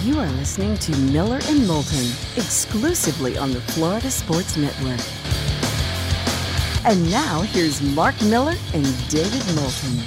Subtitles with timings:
[0.00, 2.06] You are listening to Miller and Moulton
[2.36, 4.98] exclusively on the Florida Sports Network.
[6.86, 10.02] And now here's Mark Miller and David Moulton.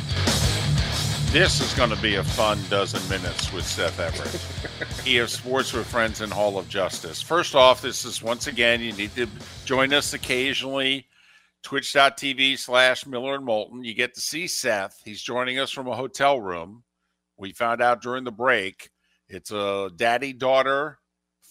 [1.31, 5.05] This is going to be a fun dozen minutes with Seth Everett.
[5.05, 7.21] has Sports with Friends and Hall of Justice.
[7.21, 9.27] First off, this is once again, you need to
[9.65, 11.05] join us occasionally.
[11.61, 13.83] Twitch.tv slash Miller and Moulton.
[13.83, 14.99] You get to see Seth.
[15.05, 16.83] He's joining us from a hotel room.
[17.37, 18.89] We found out during the break.
[19.29, 20.99] It's a daddy daughter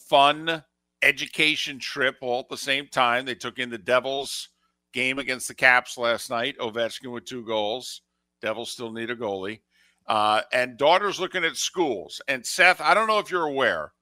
[0.09, 0.63] fun
[1.03, 3.25] education trip all at the same time.
[3.25, 4.49] They took in the Devils
[4.93, 6.57] game against the Caps last night.
[6.59, 8.03] Ovechkin with two goals.
[8.41, 9.61] Devils still need a goalie.
[10.07, 12.21] Uh, and daughter's looking at schools.
[12.29, 13.93] And Seth, I don't know if you're aware,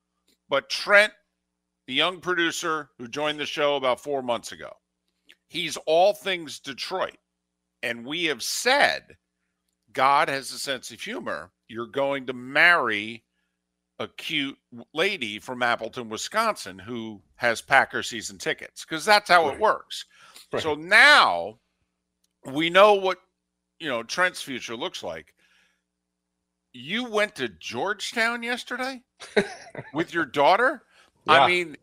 [0.48, 1.12] but Trent,
[1.86, 4.70] the young producer who joined the show about four months ago,
[5.48, 7.18] he's all things Detroit.
[7.82, 9.16] And we have said
[9.92, 11.52] God has a sense of humor.
[11.68, 13.24] You're going to marry
[13.98, 14.58] a cute
[14.94, 19.54] lady from Appleton, Wisconsin, who has Packer season tickets because that's how right.
[19.54, 20.06] it works.
[20.52, 20.62] Right.
[20.62, 21.58] So now
[22.44, 23.18] we know what
[23.78, 25.34] you know Trent's future looks like.
[26.72, 29.02] You went to Georgetown yesterday
[29.94, 30.82] with your daughter.
[31.26, 31.42] Yeah.
[31.42, 31.76] I mean,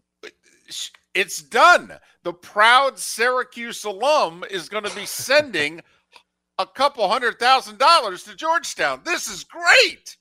[1.13, 1.93] it's done.
[2.23, 5.81] The proud Syracuse alum is going to be sending
[6.57, 9.01] a couple hundred thousand dollars to Georgetown.
[9.05, 10.17] This is great.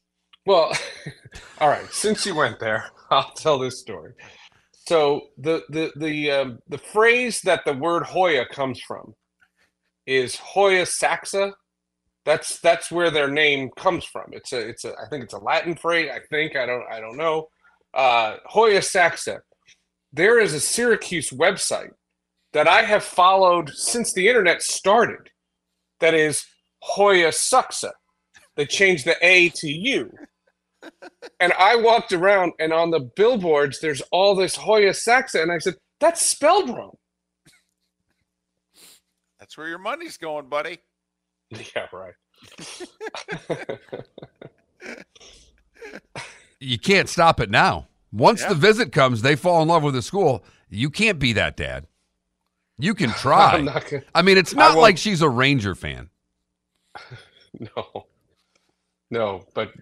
[0.49, 0.73] Well,
[1.61, 1.93] all right.
[1.93, 4.15] Since you went there, I'll tell this story.
[4.87, 9.15] So the the the um, the phrase that the word Hoya comes from
[10.07, 11.53] is Hoya Saxa.
[12.25, 14.31] That's that's where their name comes from.
[14.33, 16.09] It's a it's a I think it's a Latin phrase.
[16.11, 17.49] I think I don't I don't know.
[17.93, 19.43] Uh, Hoya Saxa.
[20.15, 21.93] There is a Syracuse website
[22.55, 25.29] that I have followed since the internet started.
[26.01, 26.47] That is
[26.81, 27.91] Hoya Suxa.
[28.57, 30.11] They changed the A to U
[31.41, 35.59] and I walked around, and on the billboards, there's all this Hoya Saxa, and I
[35.59, 36.97] said, "That's spelled wrong."
[39.39, 40.79] That's where your money's going, buddy.
[41.51, 42.14] Yeah, right.
[46.61, 47.89] you can't stop it now.
[48.13, 48.51] Once yeah.
[48.51, 50.45] the visit comes, they fall in love with the school.
[50.69, 51.86] You can't be that dad.
[52.79, 53.58] You can try.
[53.58, 53.83] Gonna,
[54.14, 56.11] I mean, it's not like she's a Ranger fan.
[57.58, 58.07] No,
[59.11, 59.73] no, but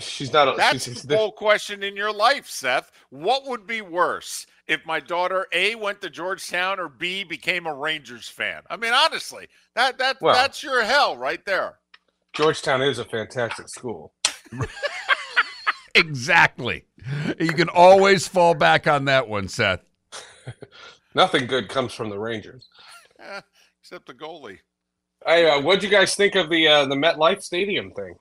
[0.00, 0.48] she's not.
[0.48, 2.90] A, That's she's, the whole question in your life, Seth.
[3.10, 7.74] What would be worse if my daughter A went to Georgetown or B became a
[7.74, 8.62] Rangers fan?
[8.70, 11.78] I mean, honestly, that that well, that's your hell right there.
[12.32, 14.12] Georgetown is a fantastic school.
[15.94, 16.84] exactly.
[17.38, 19.80] You can always fall back on that one, Seth.
[21.14, 22.68] Nothing good comes from the Rangers,
[23.18, 23.40] eh,
[23.82, 24.58] except the goalie.
[25.26, 28.14] Hey, uh, what do you guys think of the uh, the MetLife Stadium thing?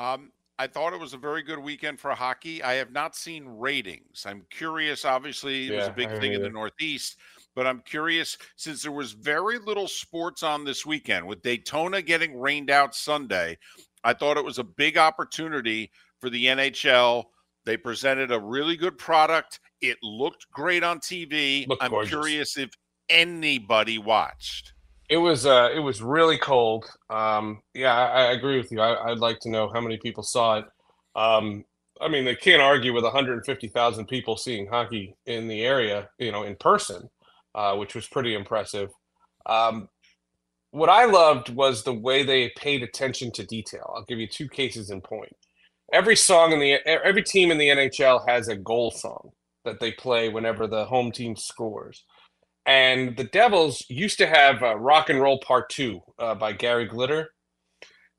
[0.00, 2.62] Um, I thought it was a very good weekend for hockey.
[2.62, 4.24] I have not seen ratings.
[4.26, 5.04] I'm curious.
[5.04, 7.18] Obviously, it yeah, was a big thing in the Northeast,
[7.54, 12.38] but I'm curious since there was very little sports on this weekend with Daytona getting
[12.38, 13.58] rained out Sunday.
[14.02, 17.24] I thought it was a big opportunity for the NHL.
[17.64, 19.60] They presented a really good product.
[19.82, 21.66] It looked great on TV.
[21.68, 22.10] Looked I'm gorgeous.
[22.10, 22.70] curious if
[23.08, 24.72] anybody watched.
[25.10, 26.86] It was uh, it was really cold.
[27.10, 28.80] Um, yeah, I, I, agree with you.
[28.80, 30.64] I, would like to know how many people saw it.
[31.16, 31.64] Um,
[32.00, 36.44] I mean, they can't argue with 150,000 people seeing hockey in the area, you know,
[36.44, 37.10] in person,
[37.56, 38.90] uh, which was pretty impressive.
[39.46, 39.88] Um,
[40.70, 43.92] what I loved was the way they paid attention to detail.
[43.94, 45.34] I'll give you two cases in point.
[45.92, 49.30] Every song in the every team in the NHL has a goal song
[49.64, 52.04] that they play whenever the home team scores.
[52.66, 56.86] And the Devils used to have uh, Rock and Roll Part Two uh, by Gary
[56.86, 57.30] Glitter,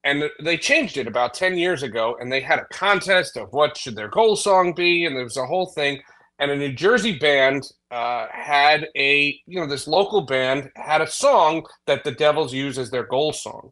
[0.03, 2.17] and they changed it about ten years ago.
[2.19, 5.37] And they had a contest of what should their goal song be, and there was
[5.37, 6.01] a whole thing.
[6.39, 11.07] And a New Jersey band uh, had a, you know, this local band had a
[11.07, 13.69] song that the Devils use as their goal song.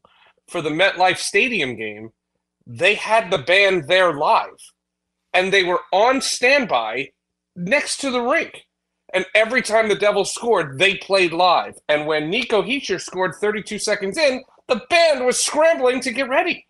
[0.49, 2.11] For the MetLife Stadium game,
[2.67, 4.59] they had the band there live,
[5.33, 7.09] and they were on standby
[7.55, 8.65] next to the rink
[9.13, 11.75] and every time the Devils scored, they played live.
[11.87, 16.67] And when Nico Hischier scored 32 seconds in, the band was scrambling to get ready.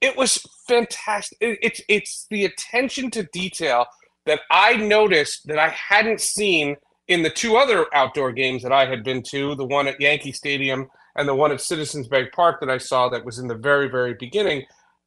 [0.00, 1.38] It was fantastic.
[1.40, 3.86] It's it's the attention to detail
[4.26, 6.76] that I noticed that I hadn't seen
[7.08, 10.32] in the two other outdoor games that I had been to, the one at Yankee
[10.32, 13.54] Stadium and the one at Citizens Bank Park that I saw that was in the
[13.54, 14.64] very, very beginning.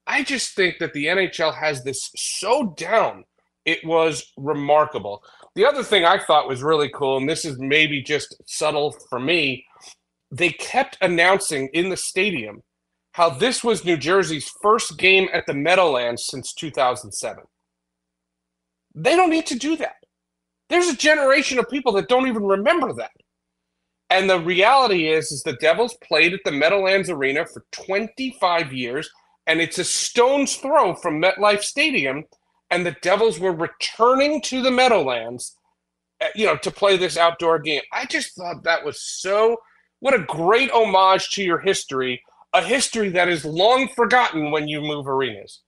[0.07, 3.25] I just think that the NHL has this so down.
[3.69, 5.23] It was remarkable.
[5.53, 9.19] The other thing I thought was really cool, and this is maybe just subtle for
[9.19, 9.63] me,
[10.31, 12.63] they kept announcing in the stadium
[13.11, 17.43] how this was New Jersey's first game at the Meadowlands since 2007.
[18.95, 19.97] They don't need to do that.
[20.69, 23.11] There's a generation of people that don't even remember that.
[24.09, 29.09] And the reality is, is the Devils played at the Meadowlands Arena for 25 years,
[29.45, 32.23] and it's a stone's throw from MetLife Stadium.
[32.71, 35.55] And the Devils were returning to the Meadowlands,
[36.21, 37.81] uh, you know, to play this outdoor game.
[37.91, 39.57] I just thought that was so.
[39.99, 42.21] What a great homage to your history,
[42.53, 45.61] a history that is long forgotten when you move arenas.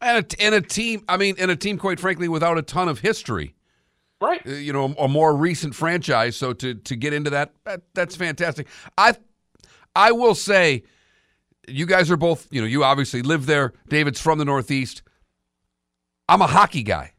[0.00, 2.88] And a, and a team, I mean, and a team, quite frankly, without a ton
[2.88, 3.54] of history
[4.20, 4.44] right?
[4.46, 6.36] Uh, you know, a more recent franchise.
[6.36, 8.66] So to to get into that, that, that's fantastic.
[8.96, 9.14] I
[9.94, 10.84] I will say,
[11.66, 12.46] you guys are both.
[12.50, 13.72] You know, you obviously live there.
[13.88, 15.02] David's from the Northeast.
[16.28, 17.12] I'm a hockey guy.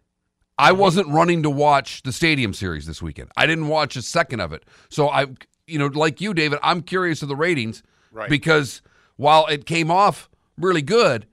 [0.58, 0.80] I mm-hmm.
[0.80, 3.32] wasn't running to watch the Stadium Series this weekend.
[3.38, 4.66] I didn't watch a second of it.
[4.90, 5.28] So I,
[5.68, 8.30] you know, like you, David, I'm curious of the ratings right.
[8.30, 8.82] because
[9.16, 11.26] while it came off really good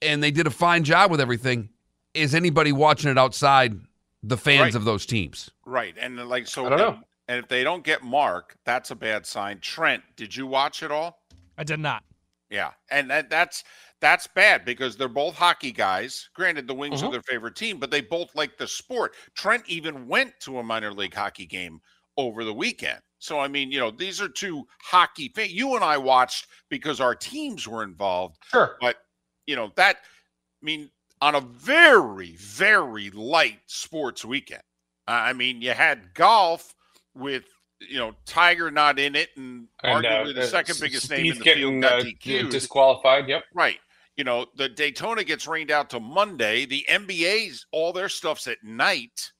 [0.00, 1.70] and they did a fine job with everything,
[2.14, 3.78] is anybody watching it outside
[4.22, 4.74] the fans right.
[4.74, 5.50] of those teams.
[5.64, 5.94] Right.
[6.00, 6.98] And like so I don't know.
[7.28, 9.58] And if they don't get Mark, that's a bad sign.
[9.60, 11.20] Trent, did you watch it all?
[11.58, 12.04] I did not.
[12.50, 12.70] Yeah.
[12.90, 13.64] And that, that's
[14.00, 16.28] that's bad because they're both hockey guys.
[16.34, 17.08] Granted, the Wings uh-huh.
[17.08, 19.14] are their favorite team, but they both like the sport.
[19.34, 21.80] Trent even went to a minor league hockey game
[22.16, 23.00] over the weekend.
[23.18, 25.52] So I mean, you know, these are two hockey fans.
[25.52, 28.36] You and I watched because our teams were involved.
[28.50, 28.76] Sure.
[28.80, 28.96] But
[29.46, 30.90] you know, that I mean,
[31.20, 34.62] on a very, very light sports weekend.
[35.08, 36.74] I mean, you had golf
[37.14, 37.44] with
[37.80, 41.32] you know Tiger not in it, and, and arguably uh, the second biggest Steve name
[41.32, 43.28] in the getting, field got uh, disqualified.
[43.28, 43.44] Yep.
[43.54, 43.78] Right.
[44.16, 46.64] You know, the Daytona gets rained out to Monday.
[46.64, 49.32] The NBA's all their stuff's at night.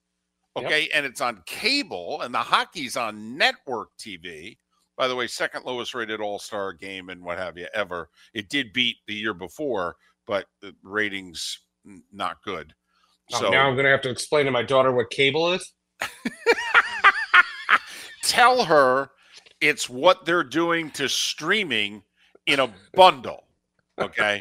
[0.57, 0.91] Okay, yep.
[0.95, 4.57] and it's on cable, and the hockey's on network TV.
[4.97, 8.09] By the way, second lowest rated All Star game and what have you ever.
[8.33, 9.97] It did beat the year before,
[10.27, 11.61] but the ratings
[12.13, 12.75] not good.
[13.35, 15.73] Oh, so now I'm going to have to explain to my daughter what cable is.
[18.23, 19.11] Tell her
[19.61, 22.03] it's what they're doing to streaming
[22.47, 23.46] in a bundle.
[23.99, 24.41] Okay.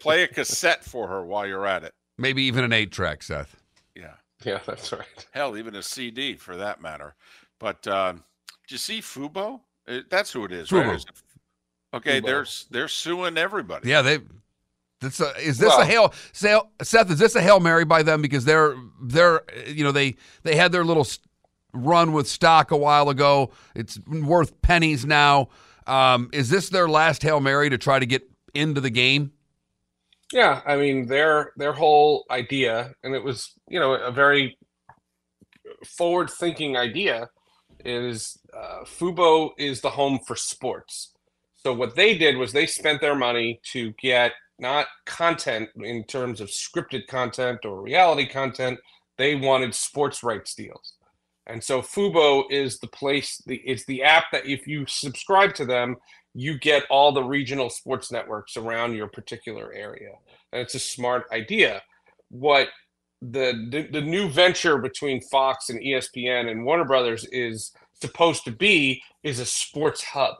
[0.00, 1.92] Play a cassette for her while you're at it.
[2.18, 3.56] Maybe even an eight track, Seth.
[3.94, 4.14] Yeah.
[4.44, 5.26] Yeah, that's right.
[5.32, 7.14] Hell, even a CD for that matter.
[7.58, 9.60] But uh, did you see Fubo?
[9.86, 10.86] Uh, that's who it is, Fubo.
[10.86, 11.04] right?
[11.94, 12.26] Okay, Fubo.
[12.26, 13.88] they're they're suing everybody.
[13.88, 14.18] Yeah, they
[15.00, 17.10] this a, is this well, a hail Seth?
[17.10, 20.72] Is this a hail mary by them because they're they're you know they they had
[20.72, 21.06] their little
[21.72, 23.50] run with stock a while ago.
[23.74, 25.48] It's worth pennies now.
[25.86, 28.22] Um, is this their last hail mary to try to get
[28.54, 29.32] into the game?
[30.32, 34.56] Yeah, I mean their their whole idea, and it was you know a very
[35.86, 37.28] forward thinking idea,
[37.84, 41.12] is uh, Fubo is the home for sports.
[41.54, 46.40] So what they did was they spent their money to get not content in terms
[46.40, 48.78] of scripted content or reality content.
[49.18, 50.93] They wanted sports rights deals.
[51.46, 55.64] And so Fubo is the place, the, it's the app that if you subscribe to
[55.64, 55.96] them,
[56.34, 60.10] you get all the regional sports networks around your particular area.
[60.52, 61.82] And it's a smart idea.
[62.30, 62.68] What
[63.20, 68.50] the, the, the new venture between Fox and ESPN and Warner Brothers is supposed to
[68.50, 70.34] be is a sports hub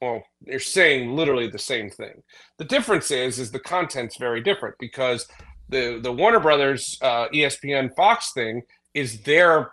[0.00, 2.22] well they're saying literally the same thing
[2.58, 5.26] the difference is is the content's very different because
[5.68, 8.62] the the warner brothers uh, espn fox thing
[8.94, 9.70] is their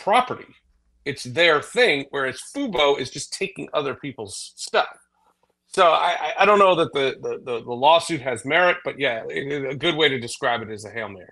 [0.00, 0.54] property
[1.04, 4.98] it's their thing whereas fubo is just taking other people's stuff
[5.68, 9.74] so i i don't know that the the, the, lawsuit has merit but yeah a
[9.74, 11.30] good way to describe it is a hail mary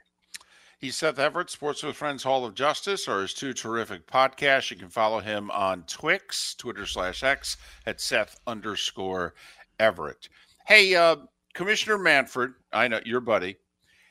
[0.81, 4.71] He's Seth Everett, Sports with Friends Hall of Justice, or his two terrific podcasts.
[4.71, 9.35] You can follow him on Twix, Twitter slash X, at Seth underscore
[9.81, 10.29] Everett.
[10.69, 11.17] Hey, uh,
[11.53, 13.57] Commissioner Manfred, I know your buddy.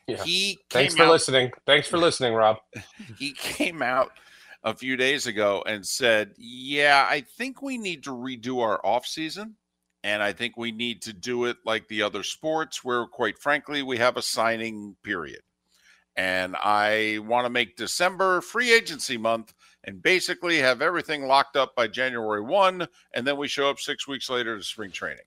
[0.08, 0.22] Yeah.
[0.26, 1.52] He Thanks for out, listening.
[1.66, 2.58] Thanks for listening, Rob.
[3.18, 4.12] he came out
[4.64, 9.06] a few days ago and said, "Yeah, I think we need to redo our off
[9.06, 9.56] season,
[10.04, 13.84] and I think we need to do it like the other sports, where, quite frankly,
[13.84, 15.42] we have a signing period."
[16.16, 21.76] And I want to make December free agency month and basically have everything locked up
[21.76, 22.88] by January 1.
[23.14, 25.26] And then we show up six weeks later to spring training.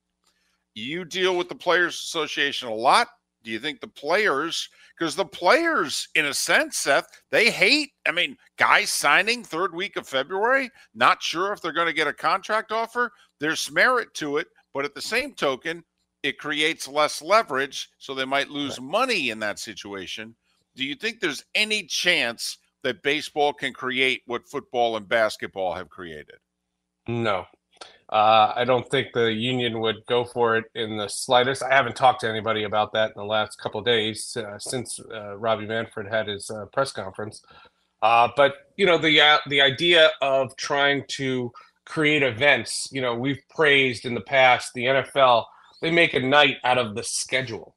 [0.74, 3.06] You deal with the Players Association a lot.
[3.42, 4.68] Do you think the players,
[4.98, 9.96] because the players, in a sense, Seth, they hate, I mean, guys signing third week
[9.96, 13.12] of February, not sure if they're going to get a contract offer.
[13.38, 14.48] There's merit to it.
[14.74, 15.82] But at the same token,
[16.22, 17.88] it creates less leverage.
[17.98, 20.36] So they might lose money in that situation
[20.76, 25.90] do you think there's any chance that baseball can create what football and basketball have
[25.90, 26.36] created?
[27.06, 27.46] No.
[28.10, 31.62] Uh, I don't think the union would go for it in the slightest.
[31.62, 35.36] I haven't talked to anybody about that in the last couple days uh, since uh,
[35.36, 37.40] Robbie Manfred had his uh, press conference.
[38.02, 41.52] Uh, but you know the uh, the idea of trying to
[41.86, 42.88] create events.
[42.90, 45.44] You know we've praised in the past the NFL.
[45.80, 47.76] They make a night out of the schedule,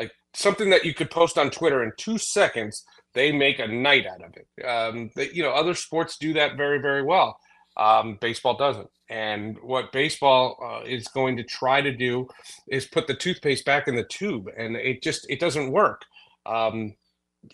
[0.00, 2.84] like something that you could post on Twitter in two seconds.
[3.14, 4.64] They make a night out of it.
[4.64, 7.38] Um, they, you know other sports do that very very well.
[7.76, 8.88] Um, baseball doesn't.
[9.10, 12.28] And what baseball uh, is going to try to do
[12.68, 16.04] is put the toothpaste back in the tube, and it just it doesn't work.
[16.46, 16.94] Um,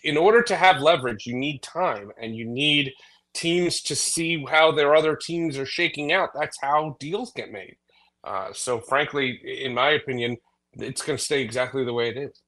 [0.03, 2.93] in order to have leverage, you need time, and you need
[3.33, 6.29] teams to see how their other teams are shaking out.
[6.35, 7.77] That's how deals get made.
[8.23, 10.37] Uh, so, frankly, in my opinion,
[10.73, 12.41] it's going to stay exactly the way it is.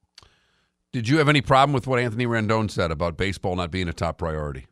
[0.92, 3.92] Did you have any problem with what Anthony Rendon said about baseball not being a
[3.92, 4.66] top priority?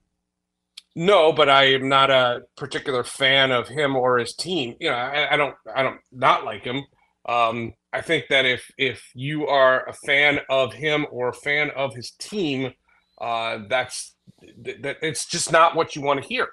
[0.96, 4.74] No, but I am not a particular fan of him or his team.
[4.80, 6.84] You know, I, I don't, I don't not like him.
[7.28, 11.70] Um, I think that if if you are a fan of him or a fan
[11.76, 12.72] of his team,
[13.20, 14.14] uh, that's
[14.62, 16.48] that it's just not what you want to hear.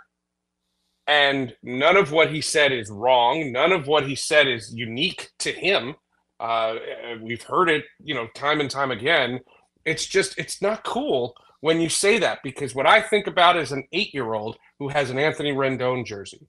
[1.07, 3.51] And none of what he said is wrong.
[3.51, 5.95] None of what he said is unique to him.
[6.39, 6.75] Uh,
[7.21, 9.39] we've heard it, you know, time and time again.
[9.85, 13.71] It's just, it's not cool when you say that because what I think about is
[13.71, 16.47] an eight year old who has an Anthony Rendon jersey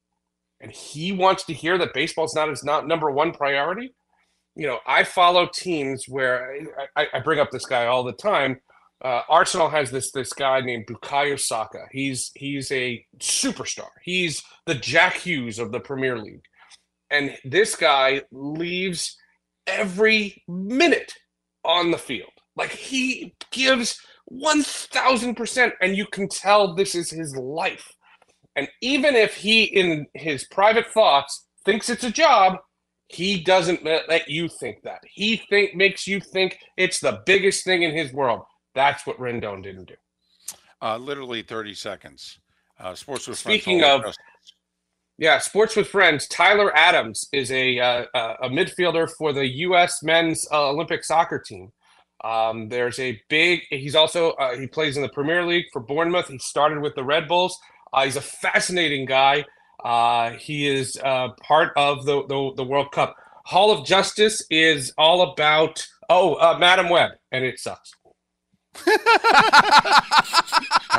[0.61, 3.95] and he wants to hear that baseball's not his not number one priority.
[4.57, 6.55] You know, I follow teams where
[6.95, 8.61] I, I bring up this guy all the time.
[9.03, 11.87] Uh, Arsenal has this this guy named Bukayo Saka.
[11.93, 13.89] He's he's a superstar.
[14.05, 16.45] He's the Jack Hughes of the Premier League,
[17.11, 19.17] and this guy leaves
[19.67, 21.15] every minute
[21.65, 22.33] on the field.
[22.55, 23.99] Like he gives
[24.33, 25.73] 1000%.
[25.81, 27.93] And you can tell this is his life.
[28.57, 32.59] And even if he, in his private thoughts, thinks it's a job,
[33.09, 35.01] he doesn't let you think that.
[35.05, 38.43] He think makes you think it's the biggest thing in his world.
[38.75, 39.95] That's what Rendon didn't do.
[40.83, 42.39] Uh, literally 30 seconds.
[42.79, 44.05] Uh, sports with friends Speaking of,
[45.19, 46.29] yeah, sports with friends.
[46.29, 48.05] Tyler Adams is a uh,
[48.43, 50.03] a midfielder for the U.S.
[50.03, 51.73] men's uh, Olympic soccer team.
[52.25, 53.61] Um, there's a big.
[53.71, 56.29] He's also uh, he plays in the Premier League for Bournemouth.
[56.29, 57.59] He started with the Red Bulls.
[57.93, 59.45] Uh, he's a fascinating guy.
[59.85, 63.15] Uh, he is uh, part of the, the, the World Cup.
[63.45, 67.93] Hall of Justice is all about oh uh, Madame Web, and it sucks.
[68.87, 68.93] all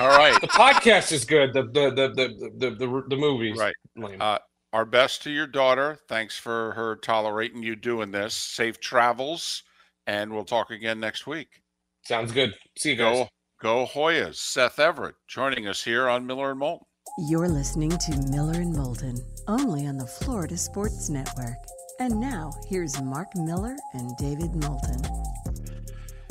[0.07, 0.37] right.
[0.39, 1.53] The podcast is good.
[1.53, 3.75] The the the the the the, the movies right.
[4.19, 4.37] Uh,
[4.71, 5.99] our best to your daughter.
[6.07, 8.33] Thanks for her tolerating you doing this.
[8.33, 9.63] Safe travels
[10.07, 11.61] and we'll talk again next week.
[12.03, 12.53] Sounds good.
[12.77, 13.27] See you guys.
[13.61, 14.35] Go, go Hoyas.
[14.35, 16.87] Seth Everett joining us here on Miller and Moulton.
[17.29, 21.57] You're listening to Miller and Moulton, only on the Florida Sports Network.
[21.99, 25.01] And now, here's Mark Miller and David Moulton.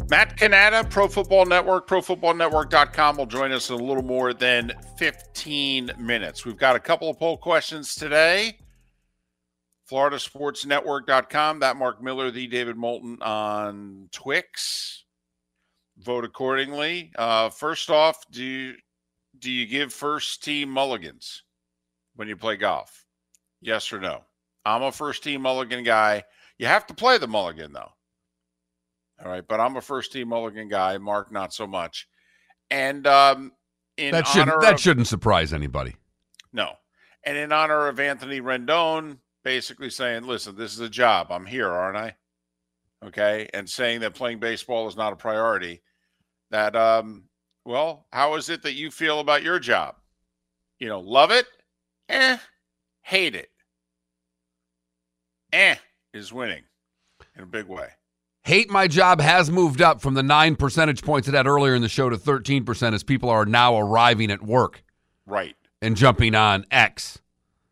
[0.08, 5.90] Matt Cannata, Pro Football Network, ProFootballNetwork.com will join us in a little more than 15
[5.98, 6.44] minutes.
[6.44, 8.56] We've got a couple of poll questions today.
[9.90, 11.60] FloridaSportsNetwork.com.
[11.60, 15.04] That Mark Miller, the David Moulton on Twix.
[15.98, 17.12] Vote accordingly.
[17.16, 18.74] Uh, first off, do you
[19.38, 21.42] do you give first team mulligans
[22.16, 23.04] when you play golf?
[23.60, 24.22] Yes or no?
[24.64, 26.24] I'm a first team mulligan guy.
[26.58, 27.92] You have to play the mulligan though.
[29.24, 30.98] All right, but I'm a first team mulligan guy.
[30.98, 32.06] Mark, not so much.
[32.70, 33.52] And um,
[33.96, 35.96] in that shouldn't that of, shouldn't surprise anybody.
[36.52, 36.72] No,
[37.24, 41.28] and in honor of Anthony Rendon, basically saying, listen, this is a job.
[41.30, 42.16] I'm here, aren't I?
[43.06, 43.48] Okay.
[43.54, 45.82] And saying that playing baseball is not a priority.
[46.50, 47.28] That, um,
[47.64, 49.94] well, how is it that you feel about your job?
[50.80, 51.46] You know, love it?
[52.08, 52.38] Eh.
[53.02, 53.50] Hate it?
[55.52, 55.76] Eh
[56.12, 56.64] is winning
[57.36, 57.90] in a big way.
[58.42, 61.82] Hate my job has moved up from the nine percentage points it had earlier in
[61.82, 64.82] the show to 13% as people are now arriving at work.
[65.24, 65.54] Right.
[65.80, 67.20] And jumping on X,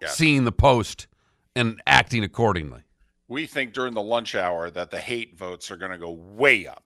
[0.06, 1.08] seeing the post
[1.56, 2.82] and acting accordingly.
[3.28, 6.66] We think during the lunch hour that the hate votes are going to go way
[6.66, 6.84] up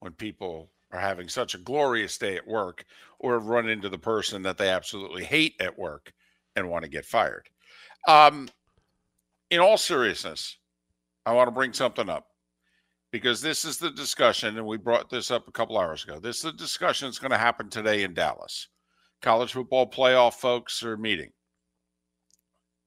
[0.00, 2.84] when people are having such a glorious day at work
[3.18, 6.12] or have run into the person that they absolutely hate at work
[6.56, 7.48] and want to get fired.
[8.06, 8.48] Um,
[9.50, 10.56] in all seriousness,
[11.26, 12.26] I want to bring something up
[13.10, 16.18] because this is the discussion, and we brought this up a couple hours ago.
[16.18, 18.68] This is the discussion that's going to happen today in Dallas.
[19.20, 21.30] College football playoff folks are meeting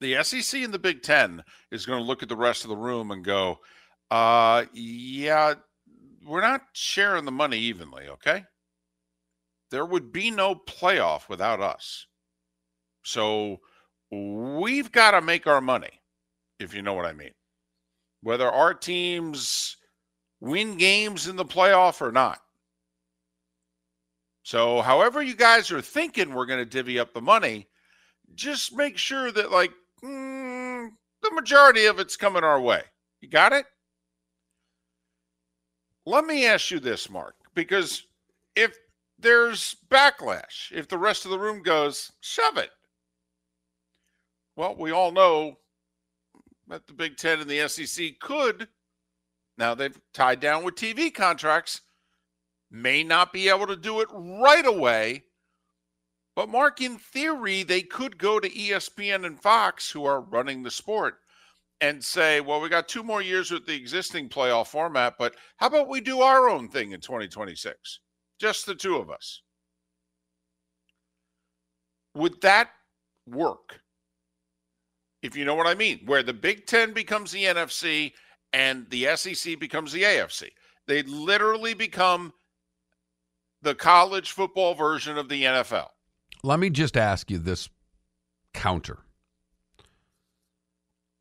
[0.01, 2.75] the SEC and the Big Ten is going to look at the rest of the
[2.75, 3.59] room and go,
[4.09, 5.53] uh, yeah,
[6.25, 8.43] we're not sharing the money evenly, okay?
[9.69, 12.05] There would be no playoff without us.
[13.03, 13.61] So
[14.11, 16.01] we've got to make our money
[16.61, 17.31] if you know what I mean.
[18.21, 19.77] Whether our teams
[20.39, 22.39] win games in the playoff or not.
[24.43, 27.67] So, however, you guys are thinking we're going to divvy up the money,
[28.33, 29.71] just make sure that, like,
[31.21, 32.83] the majority of it's coming our way.
[33.21, 33.65] You got it?
[36.05, 38.07] Let me ask you this, Mark, because
[38.55, 38.75] if
[39.19, 42.71] there's backlash, if the rest of the room goes, shove it.
[44.55, 45.57] Well, we all know
[46.67, 48.67] that the Big Ten and the SEC could,
[49.57, 51.81] now they've tied down with TV contracts,
[52.71, 55.23] may not be able to do it right away.
[56.41, 60.71] But, Mark, in theory, they could go to ESPN and Fox, who are running the
[60.71, 61.19] sport,
[61.81, 65.67] and say, well, we got two more years with the existing playoff format, but how
[65.67, 67.99] about we do our own thing in 2026?
[68.39, 69.43] Just the two of us.
[72.15, 72.71] Would that
[73.27, 73.79] work?
[75.21, 78.13] If you know what I mean, where the Big Ten becomes the NFC
[78.51, 80.49] and the SEC becomes the AFC.
[80.87, 82.33] They literally become
[83.61, 85.89] the college football version of the NFL.
[86.43, 87.69] Let me just ask you this
[88.53, 88.99] counter.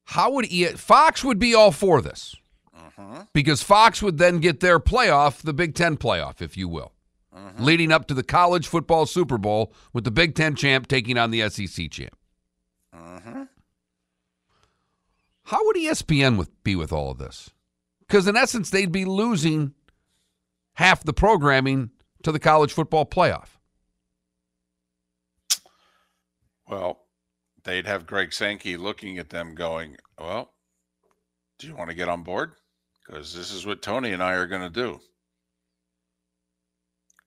[0.04, 2.34] How would e- Fox would be all for this?
[2.76, 3.24] Uh-huh.
[3.32, 6.92] Because Fox would then get their playoff, the Big Ten playoff, if you will,
[7.32, 7.62] uh-huh.
[7.62, 11.30] leading up to the college football Super Bowl with the Big Ten champ taking on
[11.30, 12.16] the SEC champ.
[12.92, 13.44] Uh-huh.
[15.44, 17.50] How would ESPN with, be with all of this?
[18.00, 19.74] Because in essence, they'd be losing
[20.74, 21.90] half the programming
[22.24, 23.59] to the college football playoff.
[26.70, 27.00] Well,
[27.64, 30.52] they'd have Greg Sankey looking at them going, Well,
[31.58, 32.52] do you want to get on board?
[33.04, 35.00] Because this is what Tony and I are going to do.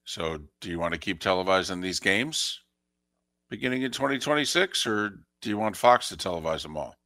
[0.04, 2.60] So, do you want to keep televising these games
[3.50, 6.96] beginning in 2026, or do you want Fox to televise them all?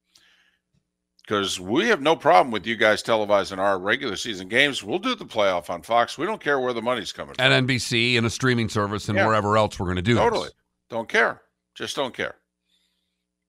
[1.28, 4.82] because we have no problem with you guys televising our regular season games.
[4.82, 6.16] We'll do the playoff on Fox.
[6.16, 7.52] We don't care where the money's coming from.
[7.52, 9.26] And NBC and a streaming service and yeah.
[9.26, 10.44] wherever else we're going to do Totally.
[10.44, 10.54] This.
[10.88, 11.42] Don't care.
[11.78, 12.34] Just don't care.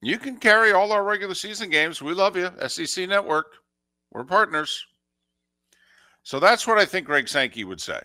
[0.02, 2.02] You can carry all our regular season games.
[2.02, 3.48] We love you, SEC Network.
[4.12, 4.86] We're partners.
[6.24, 8.00] So that's what I think Greg Sankey would say.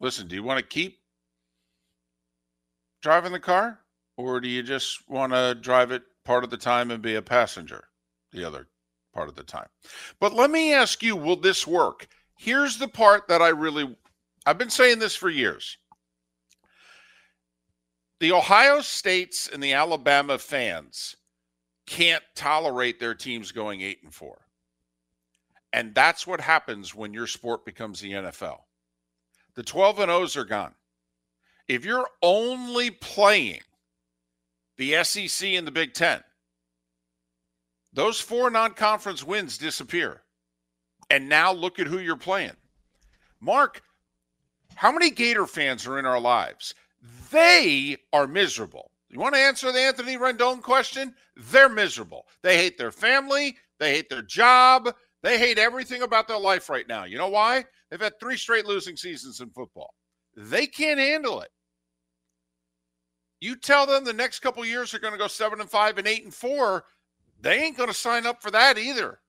[0.00, 0.98] Listen, do you want to keep
[3.00, 3.78] driving the car
[4.16, 7.22] or do you just want to drive it part of the time and be a
[7.22, 7.84] passenger
[8.32, 8.66] the other
[9.12, 9.68] part of the time.
[10.18, 12.08] But let me ask you, will this work?
[12.36, 13.96] Here's the part that I really
[14.46, 15.78] I've been saying this for years.
[18.20, 21.16] The Ohio States and the Alabama fans
[21.86, 24.38] can't tolerate their teams going 8 and 4.
[25.72, 28.58] And that's what happens when your sport becomes the NFL.
[29.54, 30.74] The 12 and O's are gone.
[31.68, 33.60] If you're only playing
[34.76, 36.22] the SEC and the Big 10,
[37.92, 40.22] those four non conference wins disappear.
[41.10, 42.56] And now look at who you're playing.
[43.40, 43.82] Mark,
[44.74, 46.74] how many Gator fans are in our lives?
[47.30, 48.90] They are miserable.
[49.10, 51.14] You want to answer the Anthony Rendon question?
[51.36, 52.26] They're miserable.
[52.42, 53.56] They hate their family.
[53.78, 54.94] They hate their job.
[55.22, 57.04] They hate everything about their life right now.
[57.04, 57.64] You know why?
[57.90, 59.94] They've had three straight losing seasons in football.
[60.36, 61.50] They can't handle it.
[63.40, 66.06] You tell them the next couple years are going to go seven and five and
[66.06, 66.84] eight and four,
[67.40, 69.20] they ain't going to sign up for that either.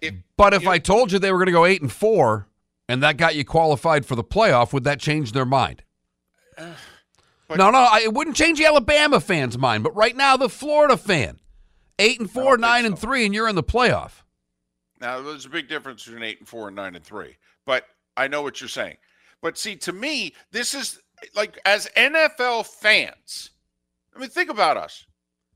[0.00, 2.46] If, but if I told you they were going to go eight and four,
[2.88, 5.82] and that got you qualified for the playoff, would that change their mind?
[6.58, 6.74] Uh,
[7.56, 9.84] no, no, it wouldn't change the Alabama fans' mind.
[9.84, 11.38] But right now, the Florida fan,
[11.98, 12.88] eight and four, nine so.
[12.88, 14.22] and three, and you're in the playoff.
[15.00, 17.36] Now, there's a big difference between eight and four and nine and three.
[17.64, 17.84] But
[18.16, 18.96] I know what you're saying.
[19.40, 21.00] But see, to me, this is
[21.34, 23.50] like as NFL fans.
[24.14, 25.06] I mean, think about us.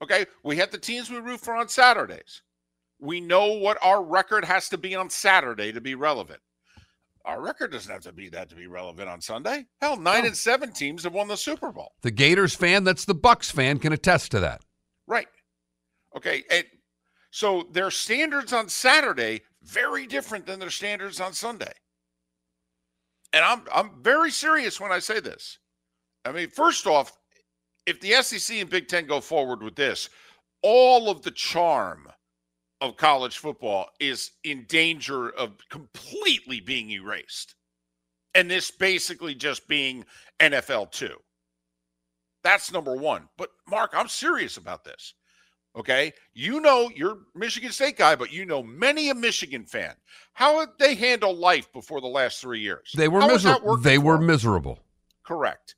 [0.02, 0.26] Okay.
[0.42, 2.42] We have the teams we root for on Saturdays.
[3.00, 6.40] We know what our record has to be on Saturday to be relevant.
[7.24, 9.66] Our record doesn't have to be that to be relevant on Sunday.
[9.80, 11.92] Hell, nine and seven teams have won the Super Bowl.
[12.02, 14.62] The Gators fan, that's the Bucs fan, can attest to that.
[15.06, 15.28] Right.
[16.16, 16.42] Okay.
[16.50, 16.64] And
[17.30, 21.72] so their standards on Saturday very different than their standards on Sunday.
[23.32, 25.58] And I'm I'm very serious when I say this.
[26.24, 27.12] I mean, first off,
[27.86, 30.08] if the SEC and Big Ten go forward with this,
[30.62, 32.08] all of the charm
[32.82, 37.54] of college football is in danger of completely being erased.
[38.34, 40.04] And this basically just being
[40.40, 41.10] NFL 2.
[42.42, 43.28] That's number one.
[43.38, 45.14] But Mark, I'm serious about this.
[45.76, 46.12] Okay.
[46.34, 49.94] You know, you're Michigan State guy, but you know many a Michigan fan.
[50.32, 52.90] How did they handle life before the last three years?
[52.96, 53.76] They were miserable.
[53.76, 54.80] They were miserable.
[55.24, 55.76] Correct.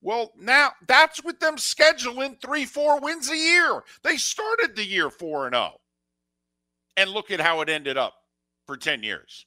[0.00, 3.82] Well, now that's with them scheduling three, four wins a year.
[4.02, 5.80] They started the year 4 and 0.
[6.98, 8.14] And look at how it ended up
[8.66, 9.46] for 10 years.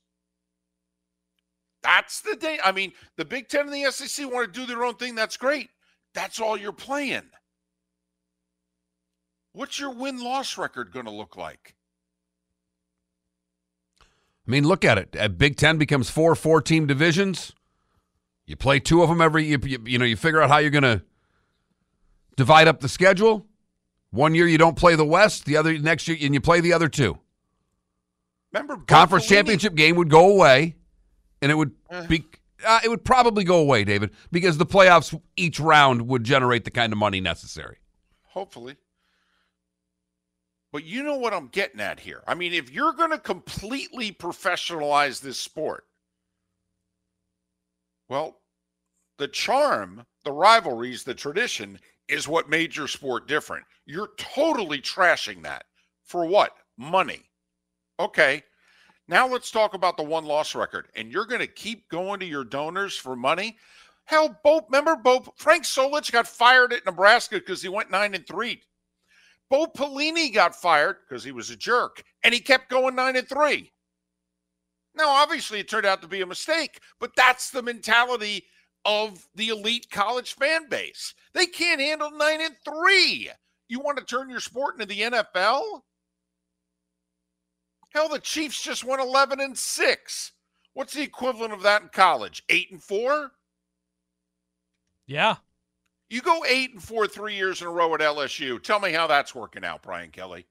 [1.84, 2.60] That's the day.
[2.64, 5.16] I mean, the Big Ten and the SEC want to do their own thing.
[5.16, 5.70] That's great.
[6.14, 7.30] That's all you're playing.
[9.54, 11.76] What's your win loss record going to look like?
[14.48, 15.16] I mean, look at it.
[15.20, 17.54] A Big Ten becomes four four team divisions.
[18.46, 19.46] You play two of them every.
[19.46, 21.02] You, you, you know, you figure out how you're going to
[22.36, 23.46] divide up the schedule.
[24.10, 26.74] One year you don't play the West, the other next year, and you play the
[26.74, 27.18] other two.
[28.54, 30.76] Remember, Conference championship game would go away,
[31.42, 32.08] and it would Eh.
[32.08, 32.26] be.
[32.66, 36.70] Uh, it would probably go away, David, because the playoffs each round would generate the
[36.72, 37.78] kind of money necessary.
[38.28, 38.76] Hopefully.
[40.72, 42.24] But you know what I'm getting at here.
[42.28, 45.86] I mean, if you're going to completely professionalize this sport,
[48.10, 48.38] well,
[49.18, 53.66] the charm, the rivalries, the tradition is what made your sport different.
[53.86, 55.66] You're totally trashing that.
[56.04, 56.56] For what?
[56.78, 57.24] Money.
[58.02, 58.44] Okay.
[59.08, 60.88] Now let's talk about the one loss record.
[60.96, 63.58] And you're going to keep going to your donors for money?
[64.06, 68.26] Hell, Bo, remember Bo, Frank Solich got fired at Nebraska because he went nine and
[68.26, 68.62] three.
[69.52, 73.28] Bo Pelini got fired because he was a jerk, and he kept going nine and
[73.28, 73.72] three.
[74.96, 78.46] Now, obviously, it turned out to be a mistake, but that's the mentality
[78.86, 81.14] of the elite college fan base.
[81.34, 83.30] They can't handle nine and three.
[83.68, 85.82] You want to turn your sport into the NFL?
[87.92, 90.32] Hell, the Chiefs just won 11 and 6.
[90.74, 92.44] What's the equivalent of that in college?
[92.50, 93.32] 8 and 4?
[95.08, 95.36] Yeah.
[96.10, 98.62] You go 8 and 4 3 years in a row at LSU.
[98.62, 100.46] Tell me how that's working out, Brian Kelly.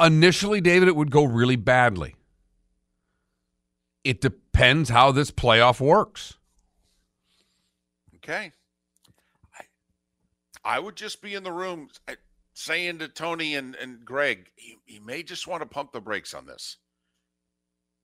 [0.00, 2.16] Initially, David, it would go really badly.
[4.04, 6.34] It depends how this playoff works.
[8.16, 8.52] Okay.
[9.58, 9.64] I,
[10.64, 12.12] I would just be in the room uh,
[12.56, 16.32] saying to Tony and, and Greg, you, you may just want to pump the brakes
[16.32, 16.78] on this.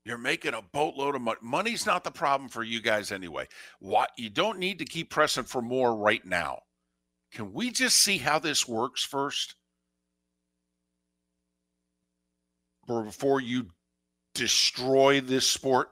[0.05, 1.39] You're making a boatload of money.
[1.41, 3.49] Money's not the problem for you guys anyway.
[3.81, 6.61] What you don't need to keep pressing for more right now.
[7.33, 9.55] Can we just see how this works first?
[12.89, 13.69] Or before you
[14.35, 15.89] destroy this sport?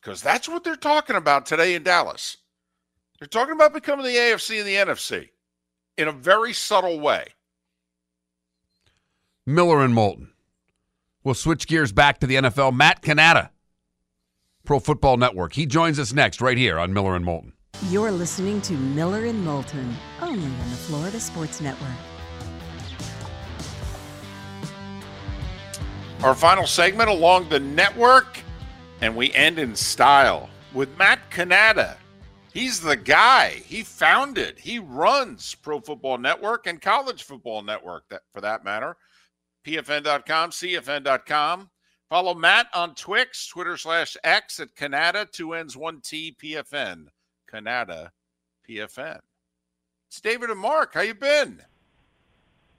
[0.00, 2.36] Because that's what they're talking about today in Dallas.
[3.24, 5.30] They're talking about becoming the AFC and the NFC
[5.96, 7.28] in a very subtle way.
[9.46, 10.32] Miller and Moulton.
[11.22, 12.76] We'll switch gears back to the NFL.
[12.76, 13.48] Matt Cannata,
[14.66, 15.54] Pro Football Network.
[15.54, 17.54] He joins us next right here on Miller and Moulton.
[17.88, 21.88] You're listening to Miller and Moulton, only on the Florida Sports Network.
[26.22, 28.38] Our final segment along the network,
[29.00, 31.96] and we end in style with Matt Cannata.
[32.54, 33.48] He's the guy.
[33.66, 38.96] He founded, he runs Pro Football Network and College Football Network, that, for that matter.
[39.66, 41.68] PFN.com, CFN.com.
[42.08, 47.08] Follow Matt on Twix, Twitter slash X at Cannata, two N's, one T, PFN.
[47.52, 48.10] Cannata,
[48.68, 49.18] PFN.
[50.06, 50.94] It's David and Mark.
[50.94, 51.60] How you been?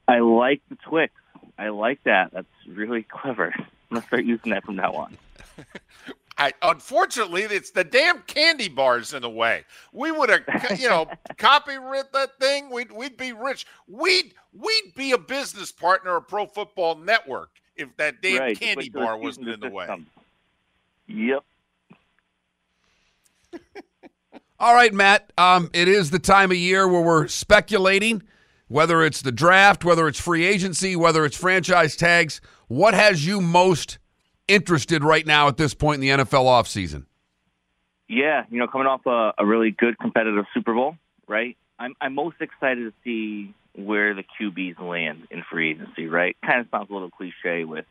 [0.08, 1.14] I like the Twix.
[1.58, 2.32] I like that.
[2.32, 3.54] That's really clever.
[3.58, 5.18] I'm gonna start using that from now on.
[6.38, 9.64] I unfortunately it's the damn candy bars in the way.
[9.94, 12.70] We would have you know copyright that thing.
[12.70, 13.66] We'd we'd be rich.
[13.88, 18.60] We'd we'd be a business partner of Pro Football Network if that damn right.
[18.60, 19.88] candy wait bar wasn't in the way.
[21.08, 21.44] Yep.
[24.60, 25.32] All right, Matt.
[25.38, 28.24] Um, it is the time of year where we're speculating
[28.68, 32.42] whether it's the draft, whether it's free agency, whether it's franchise tags.
[32.68, 34.00] What has you most
[34.48, 37.06] interested right now at this point in the NFL offseason?
[38.08, 41.58] Yeah, you know, coming off a, a really good competitive Super Bowl, right?
[41.80, 46.38] I'm I'm most excited to see where the QBs land in free agency, right?
[46.46, 47.86] Kind of sounds a little cliche with,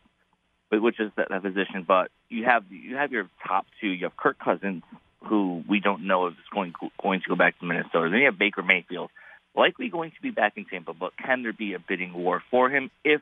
[0.70, 3.88] with which is that, that position, but you have you have your top two.
[3.88, 4.82] You have Kirk Cousins,
[5.24, 8.08] who we don't know if is going going to go back to Minnesota.
[8.10, 9.10] Then you have Baker Mayfield,
[9.54, 12.70] likely going to be back in Tampa, but can there be a bidding war for
[12.70, 13.20] him if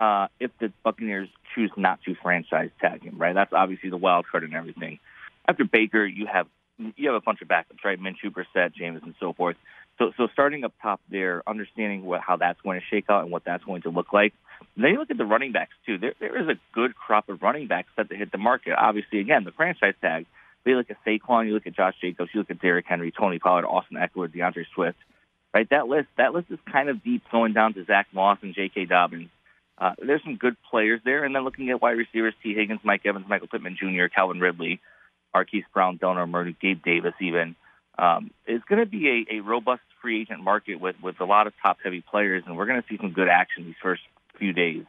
[0.00, 3.18] uh, if the Buccaneers choose not to franchise tag him?
[3.18, 4.98] Right, that's obviously the wild card and everything.
[5.46, 6.46] After Baker, you have
[6.96, 8.00] you have a bunch of backups, right?
[8.00, 9.56] Minshew, Brissett, Jameis, and so forth.
[9.98, 13.30] So, so starting up top there, understanding what how that's going to shake out and
[13.30, 14.32] what that's going to look like.
[14.76, 15.98] Then you look at the running backs too.
[15.98, 18.74] There, there is a good crop of running backs that hit the market.
[18.78, 20.26] Obviously, again, the franchise tag.
[20.64, 23.12] But you look at Saquon, you look at Josh Jacobs, you look at Derrick Henry,
[23.12, 24.98] Tony Pollard, Austin Ekeler, DeAndre Swift.
[25.52, 28.54] Right, that list that list is kind of deep, going down to Zach Moss and
[28.54, 28.84] J.K.
[28.86, 29.30] Dobbins.
[29.80, 33.06] Uh, there's some good players there, and then looking at wide receivers: Tee Higgins, Mike
[33.06, 34.80] Evans, Michael Pittman Jr., Calvin Ridley,
[35.32, 37.56] Marquise Brown, Donor Murray, Gabe Davis, even.
[37.98, 41.46] Um, it's going to be a, a robust free agent market with with a lot
[41.46, 44.02] of top heavy players, and we're going to see some good action these first
[44.38, 44.84] few days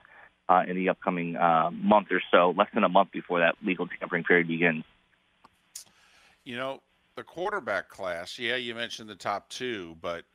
[0.49, 3.88] uh, in the upcoming uh, month or so, less than a month before that legal
[3.88, 4.84] tampering period begins.
[6.43, 6.82] You know,
[7.15, 10.25] the quarterback class, yeah, you mentioned the top two, but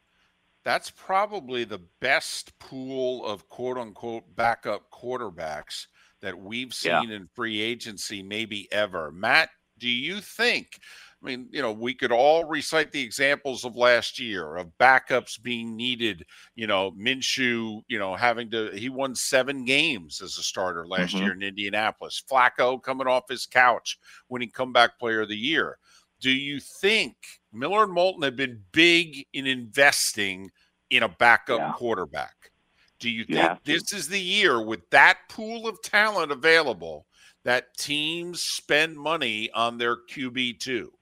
[0.66, 5.86] that's probably the best pool of quote unquote backup quarterbacks
[6.22, 7.16] that we've seen yeah.
[7.16, 9.12] in free agency, maybe ever.
[9.12, 10.80] Matt, do you think?
[11.22, 15.40] I mean, you know, we could all recite the examples of last year of backups
[15.40, 16.24] being needed.
[16.56, 21.14] You know, Minshew, you know, having to, he won seven games as a starter last
[21.14, 21.26] mm-hmm.
[21.26, 22.20] year in Indianapolis.
[22.28, 25.78] Flacco coming off his couch, winning comeback player of the year.
[26.20, 27.14] Do you think
[27.56, 30.50] Miller and Moulton have been big in investing
[30.90, 31.72] in a backup yeah.
[31.72, 32.52] quarterback?
[32.98, 33.56] Do you think yeah.
[33.64, 37.06] this is the year with that pool of talent available
[37.44, 40.92] that teams spend money on their QB two?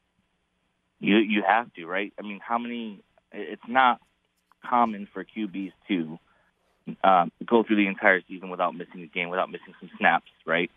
[1.01, 2.13] You you have to, right?
[2.19, 3.01] I mean, how many?
[3.33, 4.01] It's not
[4.65, 6.19] common for QBs to
[7.03, 10.71] um, go through the entire season without missing a game, without missing some snaps, right?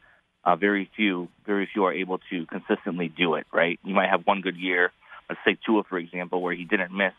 [0.44, 3.80] Uh, very few, very few are able to consistently do it, right?
[3.84, 4.92] You might have one good year,
[5.30, 7.14] let's say Tua, for example, where he didn't miss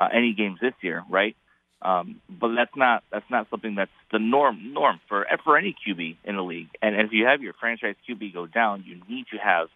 [0.00, 1.36] uh, any games this year, right?
[1.80, 6.16] Um, but that's not that's not something that's the norm norm for for any QB
[6.24, 6.70] in the league.
[6.82, 9.68] And if you have your franchise QB go down, you need to have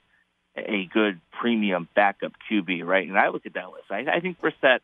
[0.57, 3.09] a good premium backup QB, right?
[3.09, 3.91] And I look at that list.
[3.91, 4.81] I, I think Brissett,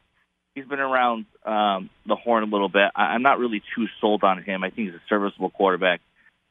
[0.55, 2.91] he's been around um, the horn a little bit.
[2.95, 4.63] I, I'm not really too sold on him.
[4.63, 6.01] I think he's a serviceable quarterback.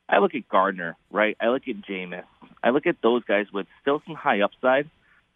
[0.09, 1.35] I look at Gardner, right?
[1.41, 2.23] I look at Jameis.
[2.63, 4.89] I look at those guys with still some high upside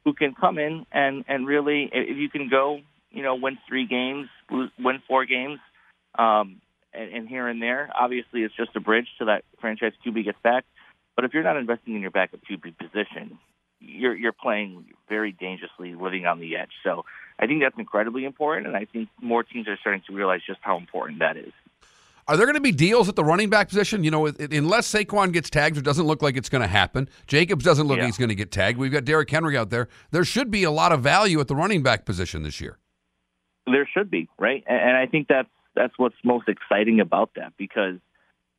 [0.04, 2.80] who can come in and and really, if you can go,
[3.12, 5.60] you know, win three games, win four games,
[6.18, 6.62] um,
[6.94, 7.90] and, and here and there.
[7.98, 10.66] Obviously, it's just a bridge to that franchise QB gets back.
[11.16, 13.38] But if you're not investing in your backup QB position,
[13.80, 16.72] you're you're playing very dangerously, living on the edge.
[16.84, 17.06] So
[17.40, 20.60] I think that's incredibly important, and I think more teams are starting to realize just
[20.62, 21.52] how important that is.
[22.32, 24.06] Are there going to be deals at the running back position?
[24.06, 27.10] You know, unless Saquon gets tagged, it doesn't look like it's going to happen.
[27.28, 28.04] Jacobs doesn't look yeah.
[28.04, 28.80] like he's going to get tagged.
[28.80, 29.90] We've got Derrick Henry out there.
[30.12, 32.78] There should be a lot of value at the running back position this year.
[33.66, 34.64] There should be, right?
[34.66, 37.98] And I think that's that's what's most exciting about that because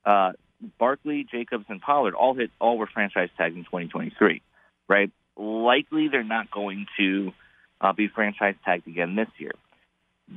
[0.04, 0.32] uh,
[0.78, 4.42] Barkley, Jacobs, and Pollard all hit all were franchise tagged in 2023,
[4.86, 5.10] right?
[5.38, 7.32] Likely they're not going to
[7.80, 9.52] uh, be franchise tagged again this year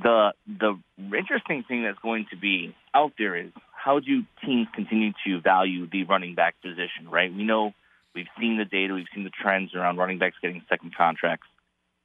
[0.02, 0.78] the the
[1.16, 5.88] interesting thing that's going to be out there is how do teams continue to value
[5.90, 7.32] the running back position, right?
[7.32, 7.72] We know
[8.14, 11.46] we've seen the data, we've seen the trends around running backs getting second contracts.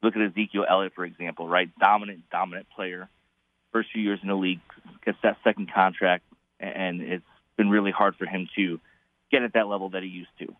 [0.04, 1.70] Look at Ezekiel Elliott, for example, right?
[1.80, 3.10] Dominant, dominant player.
[3.72, 4.60] First few years in the league,
[5.06, 6.24] gets that second contract,
[6.60, 7.24] and it's
[7.58, 8.80] been really hard for him to
[9.32, 10.54] get at that level that he used to.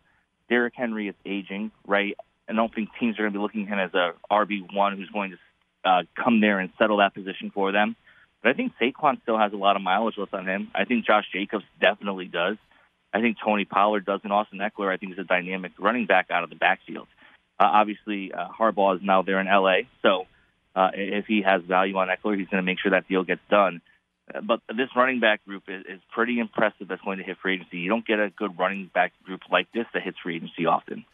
[0.48, 2.16] Derrick Henry is aging, right?
[2.48, 5.10] I don't think teams are going to be looking at him as a RB1 who's
[5.10, 5.36] going to
[5.84, 7.96] uh, come there and settle that position for them.
[8.42, 10.70] But I think Saquon still has a lot of mileage left on him.
[10.74, 12.56] I think Josh Jacobs definitely does.
[13.14, 16.30] I think Tony Pollard does, and Austin Ekeler, I think, is a dynamic running back
[16.30, 17.06] out of the backfield.
[17.60, 20.26] Uh, obviously, uh, Harbaugh is now there in LA, so
[20.74, 23.42] uh, if he has value on Ekeler, he's going to make sure that deal gets
[23.50, 23.82] done.
[24.34, 26.88] Uh, but this running back group is, is pretty impressive.
[26.88, 27.78] That's going to hit free agency.
[27.78, 31.04] You don't get a good running back group like this that hits free agency often.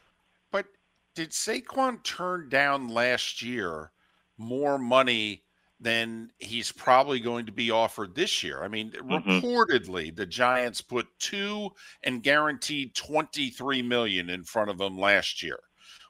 [0.52, 0.66] But
[1.14, 3.90] did Saquon turn down last year
[4.38, 5.42] more money
[5.80, 8.62] than he's probably going to be offered this year.
[8.62, 9.46] I mean, mm-hmm.
[9.46, 11.70] reportedly, the Giants put two
[12.02, 15.60] and guaranteed 23 million in front of him last year.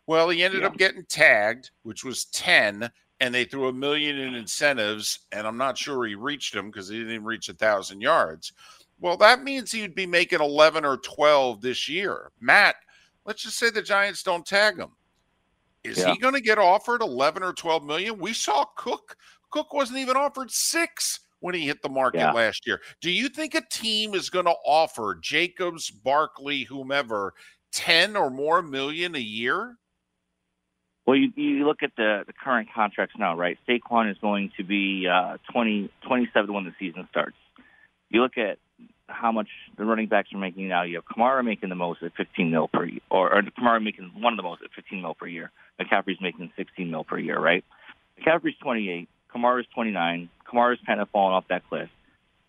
[0.07, 0.69] Well, he ended yeah.
[0.69, 5.59] up getting tagged, which was 10, and they threw a million in incentives, and I'm
[5.59, 8.53] not sure he reached them because he didn't reach a thousand yards.
[9.01, 12.33] Well, that means he would be making 11 or 12 this year.
[12.41, 12.77] Matt,
[13.27, 14.91] let's just say the Giants don't tag him.
[15.85, 16.12] Is yeah.
[16.12, 18.19] he going to get offered 11 or 12 million?
[18.19, 19.17] We saw Cook.
[19.51, 22.33] Cook wasn't even offered six when he hit the market yeah.
[22.33, 22.81] last year.
[23.01, 27.35] Do you think a team is going to offer Jacobs, Barkley, whomever
[27.73, 29.77] 10 or more million a year?
[31.07, 33.57] Well, you, you look at the, the current contracts now, right?
[33.67, 37.37] Saquon is going to be uh, 20, 27 when the season starts.
[38.11, 38.59] You look at
[39.09, 40.83] how much the running backs are making now.
[40.83, 44.12] You have Kamara making the most at 15 mil per year, or, or Kamara making
[44.18, 45.51] one of the most at 15 mil per year.
[45.81, 47.64] McCaffrey's making 16 mil per year, right?
[48.21, 50.29] McCaffrey's 28, Kamara's 29.
[50.47, 51.88] Kamara's kind of fallen off that cliff.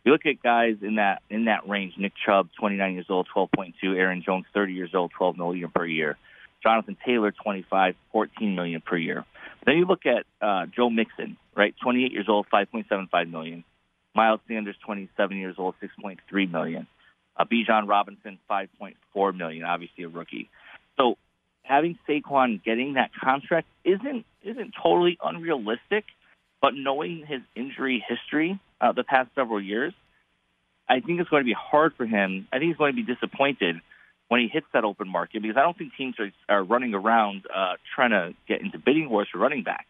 [0.06, 3.74] You look at guys in that in that range: Nick Chubb, 29 years old, 12.2.
[3.98, 6.18] Aaron Jones, 30 years old, 12 million per year.
[6.64, 9.26] Jonathan Taylor, 25, 14 million per year.
[9.66, 11.74] Then you look at uh, Joe Mixon, right?
[11.82, 13.64] 28 years old, 5.75 million.
[14.20, 16.88] Miles Sanders, 27 years old, 6.3 million.
[17.38, 19.64] Uh, Bijan Robinson, 5.4 million.
[19.64, 20.50] Obviously a rookie.
[20.98, 21.16] So
[21.64, 26.04] having Saquon getting that contract isn't isn't totally unrealistic.
[26.62, 29.94] But knowing his injury history uh, the past several years,
[30.90, 32.46] I think it's going to be hard for him.
[32.52, 33.78] I think he's going to be disappointed
[34.28, 37.44] when he hits that open market because I don't think teams are, are running around
[37.56, 39.89] uh, trying to get into bidding wars for running backs.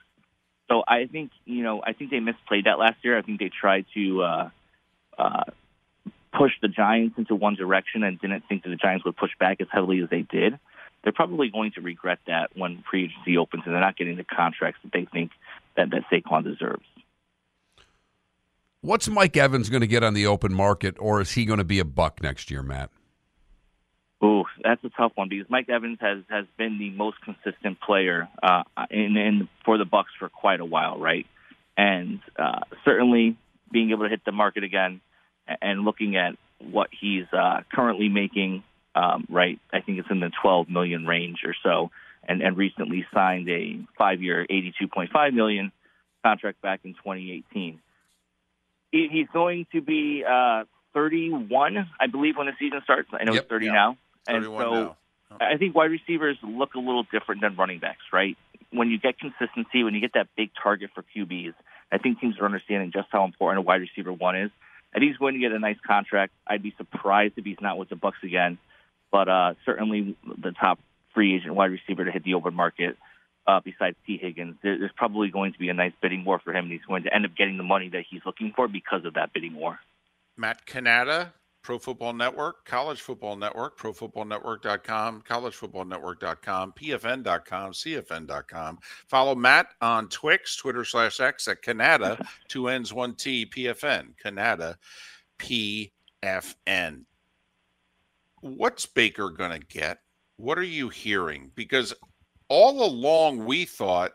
[0.70, 3.18] So I think you know I think they misplayed that last year.
[3.18, 4.50] I think they tried to uh,
[5.18, 5.44] uh,
[6.38, 9.62] push the Giants into one direction and didn't think that the Giants would push back
[9.62, 10.60] as heavily as they did.
[11.04, 14.26] They're probably going to regret that when free agency opens and they're not getting the
[14.26, 15.32] contracts that they think
[15.78, 16.84] that, that Saquon deserves.
[18.82, 21.66] What's Mike Evans going to get on the open market, or is he going to
[21.66, 22.90] be a Buc next year, Matt?
[24.22, 28.28] Oh, that's a tough one because Mike Evans has has been the most consistent player
[28.44, 31.26] uh, in, in for the Bucs for quite a while, right?
[31.78, 33.38] And uh, certainly
[33.72, 35.00] being able to hit the market again
[35.62, 39.58] and looking at what he's uh, currently making, um, right?
[39.72, 41.90] I think it's in the 12 million range or so,
[42.28, 45.72] and and recently signed a five-year, 82.5 million
[46.26, 47.80] contract back in 2018.
[48.92, 53.08] He's going to be uh, 31, I believe, when the season starts.
[53.14, 53.44] I know Yep.
[53.44, 53.72] he's 30 Yeah.
[53.72, 53.98] now.
[54.36, 54.96] And so
[55.32, 55.38] now.
[55.40, 58.38] I think wide receivers look a little different than running backs, right?
[58.72, 61.54] When you get consistency, when you get that big target for QBs,
[61.92, 64.52] I think teams are understanding just how important a wide receiver one is.
[64.94, 66.34] Think he's going to get a nice contract.
[66.48, 68.58] I'd be surprised if he's not with the Bucs again,
[69.12, 70.80] but uh, certainly the top
[71.14, 72.98] free agent wide receiver to hit the open market.
[73.48, 76.66] Uh, besides Tee Higgins, there's probably going to be a nice bidding war for him,
[76.66, 79.16] and he's going to end up getting the money that he's looking for because of
[79.16, 79.80] that bidding war.
[80.38, 81.32] Matt Cannata,
[81.70, 88.80] Pro Football Network, College Football Network, ProFootballNetwork.com, CollegeFootballNetwork.com, PFN.com, CFN.com.
[89.06, 94.78] Follow Matt on Twix, Twitter slash X at Cannata, two N's, one T, PFN, Cannata,
[95.38, 97.04] PFN.
[98.42, 100.00] What's Baker going to get?
[100.38, 101.52] What are you hearing?
[101.54, 101.94] Because
[102.48, 104.14] all along we thought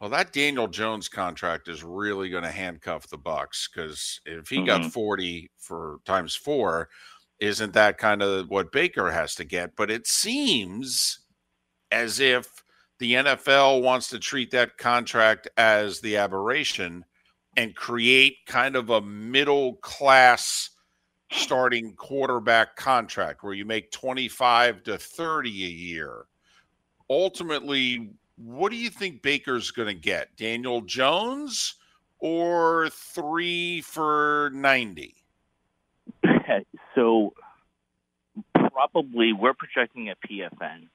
[0.00, 4.62] well, that Daniel Jones contract is really going to handcuff the Bucs because if he
[4.62, 4.92] got Mhm.
[4.92, 6.88] 40 for times four,
[7.38, 9.76] isn't that kind of what Baker has to get?
[9.76, 11.20] But it seems
[11.92, 12.46] as if
[12.98, 17.04] the NFL wants to treat that contract as the aberration
[17.56, 20.70] and create kind of a middle class
[21.32, 26.26] starting quarterback contract where you make 25 to 30 a year.
[27.08, 28.12] Ultimately,
[28.44, 30.36] what do you think Baker's going to get?
[30.36, 31.74] Daniel Jones
[32.18, 35.14] or three for 90?
[36.94, 37.34] so
[38.54, 40.88] probably we're projecting at PFN.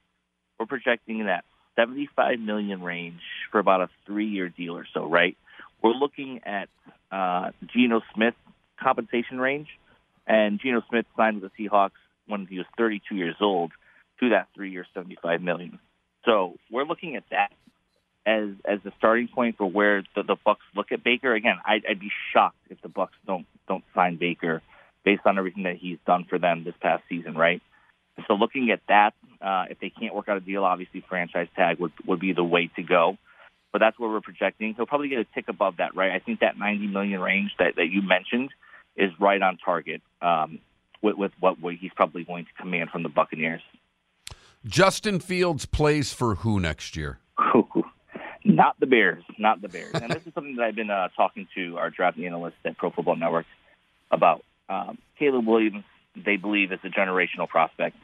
[0.58, 1.44] We're projecting that
[1.76, 3.20] 75 million range
[3.52, 5.36] for about a three-year deal or so, right?
[5.82, 6.68] We're looking at
[7.12, 8.34] uh, Geno Smith
[8.80, 9.68] compensation range,
[10.26, 11.90] and Geno Smith signed with the Seahawks
[12.26, 13.72] when he was 32 years old
[14.20, 15.78] to that three-year 75 million.
[16.26, 17.52] So we're looking at that
[18.26, 21.32] as as the starting point for where the, the Bucs look at Baker.
[21.32, 24.60] Again, I'd, I'd be shocked if the Bucs don't don't sign Baker
[25.04, 27.62] based on everything that he's done for them this past season, right?
[28.26, 31.78] So looking at that, uh, if they can't work out a deal, obviously franchise tag
[31.78, 33.16] would would be the way to go.
[33.72, 34.74] But that's where we're projecting.
[34.74, 36.12] He'll probably get a tick above that, right?
[36.12, 38.50] I think that 90 million range that, that you mentioned
[38.96, 40.60] is right on target um,
[41.02, 43.62] with, with what what he's probably going to command from the Buccaneers.
[44.66, 47.20] Justin Fields plays for who next year?
[48.44, 49.92] Not the Bears, not the Bears.
[49.94, 52.90] And this is something that I've been uh, talking to our draft analysts at Pro
[52.90, 53.46] Football Network
[54.10, 54.44] about.
[54.68, 55.84] Um, Caleb Williams,
[56.16, 57.96] they believe is a generational prospect.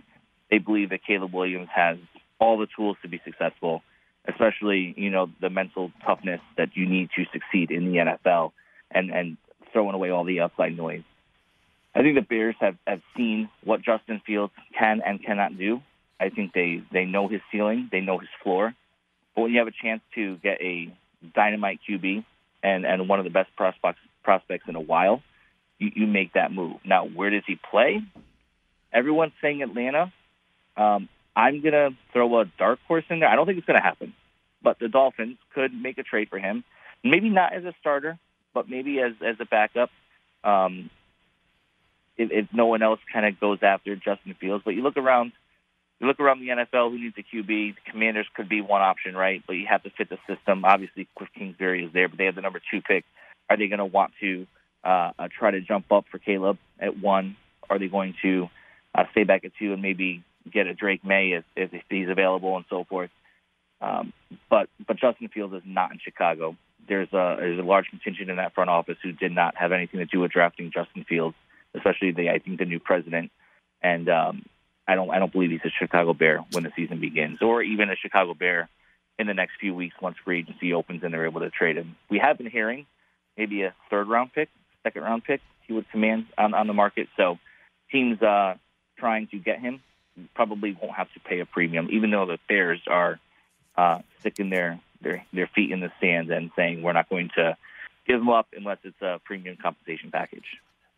[0.51, 1.98] They believe that Caleb Williams has
[2.40, 3.83] all the tools to be successful,
[4.29, 8.53] especially you know the mental toughness that you need to succeed in the NFL,
[8.90, 9.37] and and
[9.72, 11.03] throwing away all the outside noise.
[11.94, 15.83] I think the Bears have, have seen what Justin Fields can and cannot do.
[16.22, 18.74] I think they, they know his ceiling, they know his floor.
[19.35, 20.92] But when you have a chance to get a
[21.35, 22.24] dynamite QB
[22.62, 25.20] and, and one of the best prospects prospects in a while,
[25.78, 26.76] you, you make that move.
[26.85, 28.00] Now, where does he play?
[28.92, 30.12] Everyone's saying Atlanta.
[30.76, 33.28] Um, I'm gonna throw a dark horse in there.
[33.28, 34.14] I don't think it's gonna happen,
[34.62, 36.62] but the Dolphins could make a trade for him.
[37.02, 38.16] Maybe not as a starter,
[38.54, 39.90] but maybe as as a backup.
[40.44, 40.88] Um,
[42.16, 45.33] if, if no one else kind of goes after Justin Fields, but you look around
[46.03, 47.46] you look around the NFL, who needs a QB?
[47.46, 49.42] The Commanders could be one option, right?
[49.46, 50.65] But you have to fit the system.
[50.65, 53.05] Obviously, Cliff Kingsbury is there, but they have the number two pick.
[53.48, 54.46] Are they going to want to
[54.85, 57.37] uh, uh, try to jump up for Caleb at one?
[57.71, 58.48] Are they going to
[58.94, 62.57] uh, stay back at two and maybe get a Drake Maye if, if he's available
[62.57, 63.11] and so forth?
[63.81, 64.13] Um,
[64.50, 66.57] but but Justin Fields is not in Chicago.
[66.88, 70.00] There's a there's a large contingent in that front office who did not have anything
[70.00, 71.37] to do with drafting Justin Fields,
[71.75, 73.31] especially the I think the new president.
[73.83, 74.44] And um,
[74.87, 77.90] I don't I don't believe he's a Chicago Bear when the season begins, or even
[77.90, 78.68] a Chicago Bear
[79.18, 81.96] in the next few weeks once free agency opens and they're able to trade him.
[82.10, 82.87] We have been hearing
[83.37, 84.48] maybe a third round pick,
[84.83, 87.08] second round pick he would command on, on the market.
[87.16, 87.38] So
[87.90, 88.54] teams uh,
[88.98, 89.83] trying to get him
[90.35, 93.18] probably won't have to pay a premium, even though the Bears are
[93.76, 97.56] uh, sticking their, their their feet in the sand and saying we're not going to
[98.06, 100.44] give him up unless it's a premium compensation package.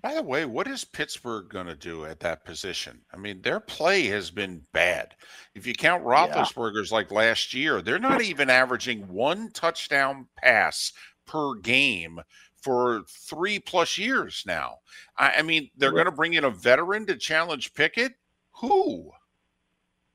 [0.05, 3.01] By the way, what is Pittsburgh going to do at that position?
[3.11, 5.15] I mean, their play has been bad.
[5.55, 6.97] If you count Roethlisberger's yeah.
[6.97, 10.93] like last year, they're not even averaging one touchdown pass
[11.27, 12.21] per game
[12.61, 14.81] for three plus years now.
[15.17, 18.13] I, I mean, they're going to bring in a veteran to challenge Pickett.
[18.61, 19.11] Who?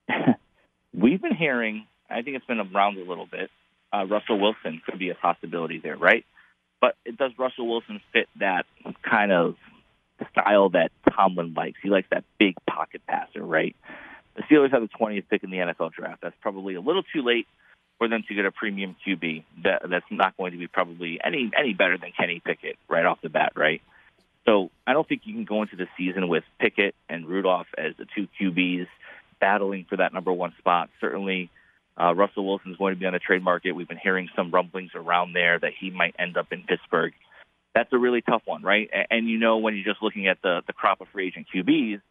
[0.93, 1.87] We've been hearing.
[2.11, 3.49] I think it's been around a little bit.
[3.91, 6.27] Uh, Russell Wilson could be a possibility there, right?
[6.79, 8.67] But it does Russell Wilson fit that
[9.01, 9.55] kind of
[10.31, 11.79] style that Tomlin likes?
[11.81, 13.75] He likes that big pocket passer, right?
[14.35, 16.21] The Steelers have the 20th pick in the NFL draft.
[16.21, 17.47] That's probably a little too late
[17.97, 21.51] for them to get a premium QB that, that's not going to be probably any
[21.57, 23.81] any better than Kenny Pickett right off the bat, right?
[24.45, 27.93] So I don't think you can go into the season with Pickett and Rudolph as
[27.97, 28.87] the two QBs
[29.39, 30.89] battling for that number one spot.
[31.01, 31.51] Certainly,
[31.99, 33.73] uh, Russell Wilson is going to be on the trade market.
[33.73, 37.13] We've been hearing some rumblings around there that he might end up in Pittsburgh.
[37.75, 38.89] That's a really tough one, right?
[38.91, 41.47] And, and you know when you're just looking at the the crop of free agent
[41.53, 42.01] QBs,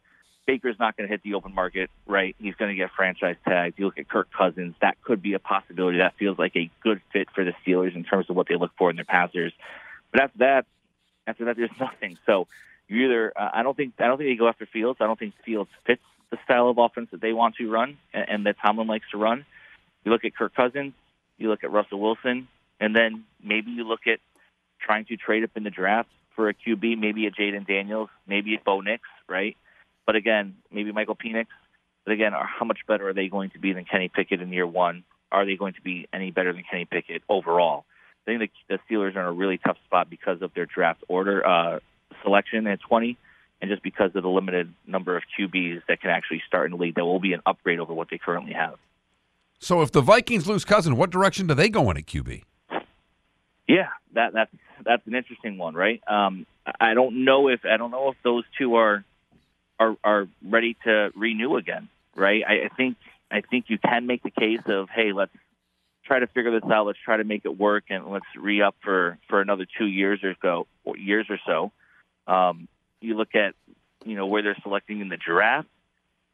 [0.47, 2.35] Baker's not going to hit the open market, right?
[2.39, 3.77] He's going to get franchise tagged.
[3.77, 5.99] You look at Kirk Cousins, that could be a possibility.
[5.99, 8.71] That feels like a good fit for the Steelers in terms of what they look
[8.77, 9.53] for in their passers.
[10.11, 10.65] But after that,
[11.27, 12.17] after that, there's nothing.
[12.25, 12.47] So
[12.87, 14.97] you either uh, I don't think I don't think they go after Fields.
[15.01, 16.01] I don't think Fields fits
[16.31, 19.17] the style of offense that they want to run and, and that Tomlin likes to
[19.17, 19.45] run.
[20.03, 20.93] You look at Kirk Cousins,
[21.37, 22.47] you look at Russell Wilson,
[22.79, 24.19] and then maybe you look at
[24.79, 28.55] trying to trade up in the draft for a QB, maybe a Jayden Daniels, maybe
[28.55, 29.57] a Bo Nix, right?
[30.05, 31.47] But again, maybe Michael Penix.
[32.05, 34.65] But again, how much better are they going to be than Kenny Pickett in year
[34.65, 35.03] one?
[35.31, 37.85] Are they going to be any better than Kenny Pickett overall?
[38.25, 41.03] I think the, the Steelers are in a really tough spot because of their draft
[41.07, 41.79] order uh,
[42.23, 43.17] selection at 20,
[43.61, 46.77] and just because of the limited number of QBs that can actually start in the
[46.77, 46.95] league.
[46.95, 48.75] That will be an upgrade over what they currently have.
[49.59, 52.43] So, if the Vikings lose Cousin, what direction do they go in at QB?
[53.69, 54.51] Yeah, that that's
[54.83, 56.01] that's an interesting one, right?
[56.07, 56.47] Um,
[56.81, 59.05] I don't know if I don't know if those two are
[59.79, 62.41] are are ready to renew again, right?
[62.47, 62.97] I, I think
[63.29, 65.31] I think you can make the case of hey, let's
[66.03, 66.87] try to figure this out.
[66.87, 70.23] Let's try to make it work, and let's re up for for another two years
[70.23, 71.71] or so, or years or so.
[72.25, 72.67] Um,
[73.01, 73.53] you look at
[74.03, 75.67] you know where they're selecting in the draft,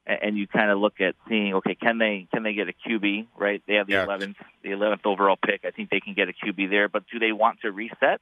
[0.07, 3.27] and you kind of look at seeing okay, can they can they get a QB?
[3.37, 3.61] Right?
[3.67, 5.61] They have the eleventh the eleventh overall pick.
[5.65, 8.21] I think they can get a QB there, but do they want to reset?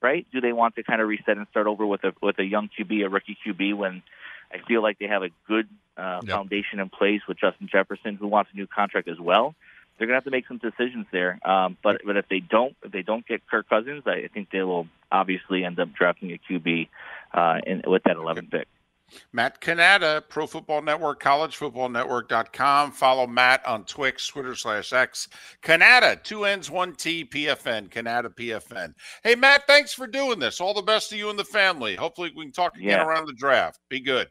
[0.00, 0.26] Right?
[0.32, 2.68] Do they want to kind of reset and start over with a with a young
[2.78, 4.02] QB, a rookie QB when
[4.52, 6.36] I feel like they have a good uh, yep.
[6.36, 9.54] foundation in place with Justin Jefferson, who wants a new contract as well.
[9.98, 11.40] They're gonna have to make some decisions there.
[11.44, 14.62] Um, but but if they don't if they don't get Kirk Cousins, I think they
[14.62, 16.88] will obviously end up drafting a QB
[17.34, 18.68] uh, in, with that 11th pick.
[19.32, 22.92] Matt Cannata, Pro Football Network, CollegeFootballNetwork.com.
[22.92, 25.28] Follow Matt on Twix, Twitter slash X.
[25.62, 28.94] Cannata, two N's, one T, PFN, Cannata PFN.
[29.22, 30.60] Hey, Matt, thanks for doing this.
[30.60, 31.94] All the best to you and the family.
[31.94, 33.04] Hopefully, we can talk again yeah.
[33.04, 33.80] around the draft.
[33.88, 34.28] Be good.